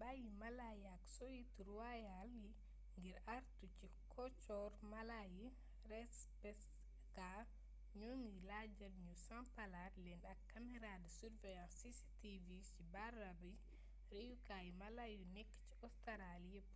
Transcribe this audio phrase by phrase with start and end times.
[0.00, 2.30] bayyi mala yi ak soyite ruwayaal
[2.98, 5.46] ngir àartu ci coxoru mala yi
[5.90, 7.30] rspca
[7.98, 13.52] ñoo ngi laajal ñu sampalaat leen ay kamera de surveillance cctv ci barabi
[14.12, 16.72] reyukaayu mala yu nekk ci ostaraali yépp